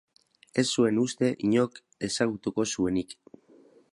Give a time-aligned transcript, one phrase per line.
[0.61, 1.77] Ez zuen uste inork
[2.09, 3.17] ezagutuko zuenik.